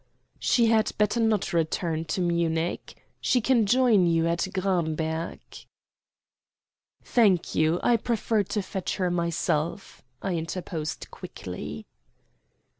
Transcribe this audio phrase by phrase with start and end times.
[0.39, 2.95] "She had better not return to Munich.
[3.21, 5.39] She can join you at Gramberg."
[7.03, 11.85] "Thank you, I prefer to fetch her myself," I interposed quickly.